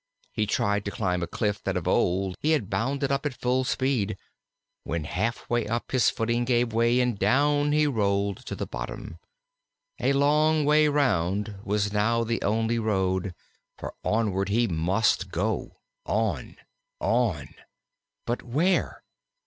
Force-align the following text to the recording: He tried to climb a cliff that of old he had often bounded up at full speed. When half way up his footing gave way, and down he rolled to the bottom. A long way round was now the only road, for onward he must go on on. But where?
He 0.31 0.47
tried 0.47 0.83
to 0.85 0.89
climb 0.89 1.21
a 1.21 1.27
cliff 1.27 1.61
that 1.63 1.77
of 1.77 1.87
old 1.87 2.35
he 2.39 2.53
had 2.53 2.61
often 2.63 2.69
bounded 2.69 3.11
up 3.11 3.23
at 3.27 3.35
full 3.35 3.63
speed. 3.63 4.17
When 4.83 5.03
half 5.03 5.47
way 5.47 5.67
up 5.67 5.91
his 5.91 6.09
footing 6.09 6.43
gave 6.43 6.73
way, 6.73 6.99
and 6.99 7.19
down 7.19 7.71
he 7.71 7.85
rolled 7.85 8.43
to 8.47 8.55
the 8.55 8.65
bottom. 8.65 9.19
A 9.99 10.13
long 10.13 10.65
way 10.65 10.87
round 10.87 11.59
was 11.63 11.93
now 11.93 12.23
the 12.23 12.41
only 12.41 12.79
road, 12.79 13.35
for 13.77 13.93
onward 14.03 14.49
he 14.49 14.65
must 14.67 15.29
go 15.29 15.77
on 16.03 16.57
on. 16.99 17.49
But 18.25 18.41
where? 18.41 19.03